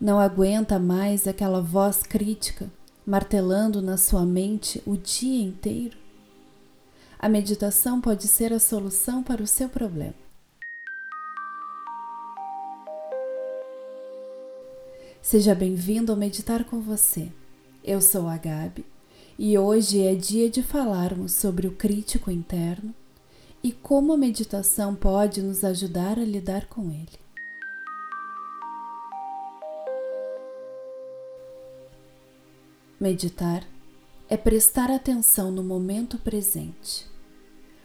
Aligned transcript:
Não 0.00 0.20
aguenta 0.20 0.78
mais 0.78 1.26
aquela 1.26 1.60
voz 1.60 2.04
crítica 2.04 2.70
martelando 3.04 3.82
na 3.82 3.96
sua 3.96 4.24
mente 4.24 4.80
o 4.86 4.96
dia 4.96 5.42
inteiro? 5.42 5.98
A 7.18 7.28
meditação 7.28 8.00
pode 8.00 8.28
ser 8.28 8.52
a 8.52 8.60
solução 8.60 9.24
para 9.24 9.42
o 9.42 9.46
seu 9.46 9.68
problema. 9.68 10.14
Seja 15.20 15.52
bem-vindo 15.52 16.12
ao 16.12 16.18
Meditar 16.18 16.62
com 16.62 16.80
você. 16.80 17.32
Eu 17.82 18.00
sou 18.00 18.28
a 18.28 18.36
Gabi 18.36 18.86
e 19.36 19.58
hoje 19.58 20.00
é 20.00 20.14
dia 20.14 20.48
de 20.48 20.62
falarmos 20.62 21.32
sobre 21.32 21.66
o 21.66 21.72
crítico 21.72 22.30
interno 22.30 22.94
e 23.64 23.72
como 23.72 24.12
a 24.12 24.16
meditação 24.16 24.94
pode 24.94 25.42
nos 25.42 25.64
ajudar 25.64 26.20
a 26.20 26.24
lidar 26.24 26.66
com 26.66 26.88
ele. 26.92 27.27
Meditar 33.00 33.64
é 34.28 34.36
prestar 34.36 34.90
atenção 34.90 35.52
no 35.52 35.62
momento 35.62 36.18
presente, 36.18 37.06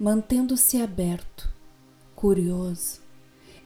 mantendo-se 0.00 0.80
aberto, 0.80 1.46
curioso 2.16 3.02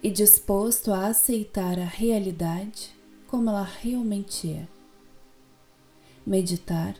e 0.02 0.10
disposto 0.10 0.92
a 0.92 1.06
aceitar 1.06 1.78
a 1.78 1.84
realidade 1.84 2.92
como 3.28 3.50
ela 3.50 3.62
realmente 3.62 4.50
é. 4.50 4.66
Meditar 6.26 6.96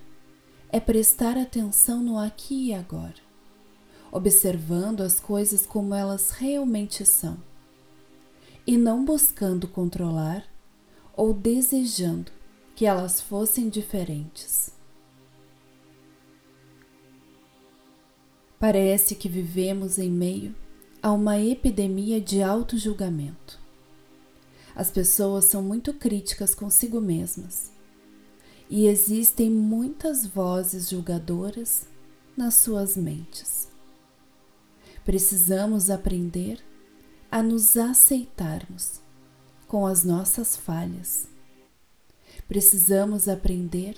é 0.68 0.78
prestar 0.78 1.36
atenção 1.36 2.00
no 2.00 2.16
aqui 2.16 2.68
e 2.68 2.74
agora, 2.74 3.20
observando 4.12 5.00
as 5.00 5.18
coisas 5.18 5.66
como 5.66 5.92
elas 5.92 6.30
realmente 6.30 7.04
são, 7.04 7.38
e 8.64 8.78
não 8.78 9.04
buscando 9.04 9.66
controlar 9.66 10.44
ou 11.16 11.34
desejando 11.34 12.37
que 12.78 12.86
elas 12.86 13.20
fossem 13.20 13.68
diferentes. 13.68 14.70
Parece 18.56 19.16
que 19.16 19.28
vivemos 19.28 19.98
em 19.98 20.08
meio 20.08 20.54
a 21.02 21.10
uma 21.10 21.40
epidemia 21.40 22.20
de 22.20 22.40
auto-julgamento. 22.40 23.58
As 24.76 24.92
pessoas 24.92 25.46
são 25.46 25.60
muito 25.60 25.92
críticas 25.92 26.54
consigo 26.54 27.00
mesmas 27.00 27.72
e 28.70 28.86
existem 28.86 29.50
muitas 29.50 30.24
vozes 30.24 30.88
julgadoras 30.88 31.84
nas 32.36 32.54
suas 32.54 32.96
mentes. 32.96 33.66
Precisamos 35.04 35.90
aprender 35.90 36.64
a 37.28 37.42
nos 37.42 37.76
aceitarmos 37.76 39.00
com 39.66 39.84
as 39.84 40.04
nossas 40.04 40.56
falhas 40.56 41.26
precisamos 42.48 43.28
aprender 43.28 43.96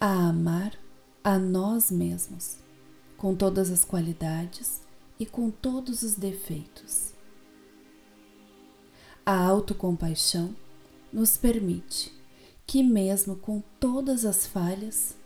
a 0.00 0.28
amar 0.28 0.76
a 1.22 1.38
nós 1.38 1.90
mesmos, 1.90 2.58
com 3.16 3.34
todas 3.34 3.70
as 3.70 3.84
qualidades 3.84 4.82
e 5.18 5.24
com 5.24 5.50
todos 5.50 6.02
os 6.02 6.14
defeitos. 6.14 7.12
A 9.24 9.38
autocompaixão 9.38 10.56
nos 11.12 11.36
permite 11.36 12.12
que, 12.66 12.82
mesmo 12.82 13.36
com 13.36 13.62
todas 13.78 14.24
as 14.24 14.46
falhas, 14.46 15.16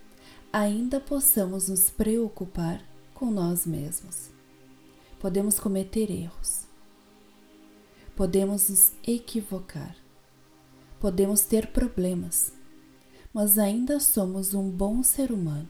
ainda 0.53 1.01
possamos 1.01 1.69
nos 1.69 1.89
preocupar 1.89 2.85
com 3.15 3.31
nós 3.31 3.65
mesmos. 3.65 4.31
Podemos 5.21 5.59
cometer 5.59 6.11
erros, 6.11 6.65
podemos 8.15 8.69
nos 8.69 8.93
equivocar, 9.07 9.97
Podemos 11.05 11.43
ter 11.43 11.67
problemas, 11.67 12.51
mas 13.31 13.59
ainda 13.59 14.01
somos 14.01 14.55
um 14.55 14.71
bom 14.71 15.03
ser 15.03 15.31
humano. 15.31 15.69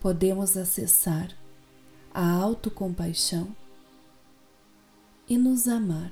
Podemos 0.00 0.56
acessar 0.56 1.30
a 2.12 2.28
autocompaixão 2.32 3.54
e 5.28 5.38
nos 5.38 5.68
amar 5.68 6.10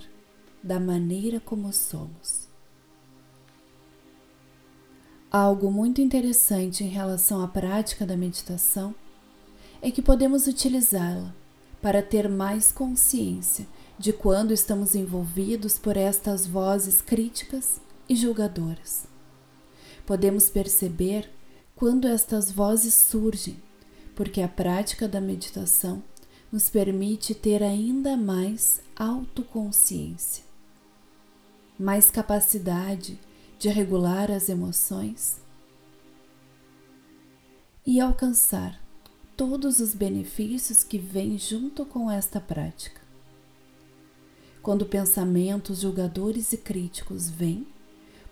da 0.63 0.79
maneira 0.79 1.41
como 1.41 1.73
somos. 1.73 2.47
Algo 5.29 5.69
muito 5.69 6.01
interessante 6.01 6.85
em 6.85 6.89
relação 6.89 7.43
à 7.43 7.49
prática 7.49 8.07
da 8.07 8.17
meditação 8.17 8.95
é 9.83 9.91
que 9.91 10.01
podemos 10.01 10.47
utilizá-la 10.47 11.35
para 11.81 12.05
ter 12.05 12.29
mais 12.29 12.71
consciência 12.71 13.67
de 14.03 14.13
quando 14.13 14.53
estamos 14.53 14.97
envolvidos 14.97 15.79
por 15.79 15.97
estas 15.97 16.45
vozes 16.45 17.01
críticas 17.01 17.81
e 18.09 18.17
julgadoras. 18.17 19.05
Podemos 20.05 20.51
perceber 20.51 21.31
quando 21.77 22.09
estas 22.09 22.51
vozes 22.51 22.95
surgem, 22.95 23.63
porque 24.17 24.43
a 24.43 24.49
prática 24.49 25.07
da 25.07 25.21
meditação 25.21 26.03
nos 26.51 26.69
permite 26.69 27.33
ter 27.33 27.63
ainda 27.63 28.17
mais 28.17 28.81
autoconsciência, 28.97 30.43
mais 31.79 32.11
capacidade 32.11 33.21
de 33.57 33.69
regular 33.69 34.33
as 34.33 34.49
emoções 34.49 35.37
e 37.87 38.01
alcançar 38.01 38.83
todos 39.37 39.79
os 39.79 39.95
benefícios 39.95 40.83
que 40.83 40.99
vêm 40.99 41.39
junto 41.39 41.87
com 41.87 42.11
esta 42.11 42.41
prática. 42.41 43.02
Quando 44.63 44.87
pensamentos 44.87 45.81
julgadores 45.81 46.53
e 46.53 46.57
críticos 46.57 47.29
vêm, 47.29 47.67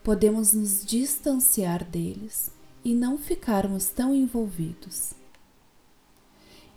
podemos 0.05 0.53
nos 0.53 0.87
distanciar 0.87 1.85
deles 1.85 2.53
e 2.85 2.95
não 2.95 3.19
ficarmos 3.19 3.87
tão 3.89 4.15
envolvidos. 4.15 5.13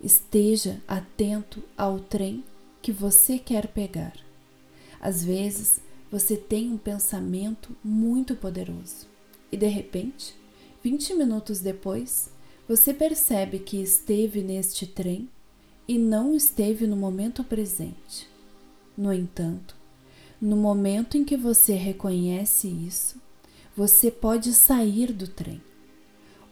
Esteja 0.02 0.82
atento 0.88 1.64
ao 1.78 2.00
trem 2.00 2.44
que 2.82 2.92
você 2.92 3.38
quer 3.38 3.68
pegar. 3.68 4.14
Às 5.00 5.24
vezes, 5.24 5.80
você 6.12 6.36
tem 6.36 6.72
um 6.72 6.78
pensamento 6.78 7.76
muito 7.84 8.36
poderoso 8.36 9.08
e 9.52 9.58
de 9.58 9.68
repente, 9.68 10.36
20 10.84 11.14
minutos 11.14 11.60
depois, 11.60 12.28
você 12.68 12.92
percebe 12.92 13.60
que 13.60 13.78
esteve 13.78 14.42
neste 14.42 14.88
trem 14.88 15.30
e 15.88 16.00
não 16.00 16.36
esteve 16.36 16.88
no 16.88 16.96
momento 16.96 17.44
presente. 17.44 18.33
No 18.96 19.12
entanto, 19.12 19.76
no 20.40 20.56
momento 20.56 21.18
em 21.18 21.24
que 21.24 21.36
você 21.36 21.74
reconhece 21.74 22.68
isso, 22.68 23.22
você 23.76 24.12
pode 24.12 24.54
sair 24.54 25.12
do 25.12 25.28
trem. 25.28 25.62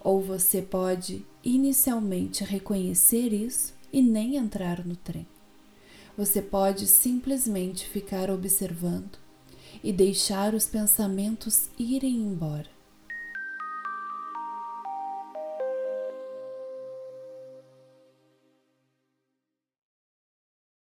Ou 0.04 0.22
você 0.22 0.62
pode 0.62 1.26
inicialmente 1.44 2.44
reconhecer 2.44 3.32
isso 3.32 3.74
e 3.94 4.02
nem 4.02 4.38
entrar 4.38 4.86
no 4.86 4.96
trem. 4.96 5.28
Você 6.18 6.42
pode 6.42 6.88
simplesmente 6.88 7.88
ficar 7.88 8.30
observando 8.30 9.20
e 9.84 9.94
deixar 9.94 10.54
os 10.54 10.66
pensamentos 10.66 11.70
irem 11.78 12.16
embora. 12.16 12.81